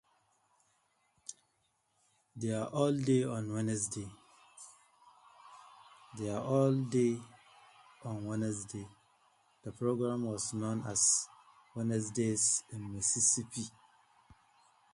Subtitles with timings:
[2.35, 4.09] There all day on Wednesday,
[6.17, 7.19] the
[9.77, 10.99] program was known as
[11.75, 13.67] Wednesdays in Mississippi.